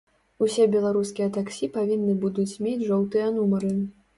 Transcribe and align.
Усе 0.45 0.63
беларускія 0.75 1.27
таксі 1.35 1.69
павінны 1.77 2.17
будуць 2.27 2.59
мець 2.67 2.85
жоўтыя 2.89 3.31
нумары. 3.39 3.75